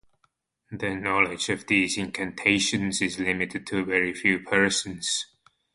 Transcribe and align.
The 0.71 0.95
knowledge 0.95 1.49
of 1.49 1.67
these 1.67 1.95
incantations 1.95 3.03
is 3.03 3.19
limited 3.19 3.67
to 3.67 3.85
very 3.85 4.15
few 4.15 4.39
persons. 4.39 5.27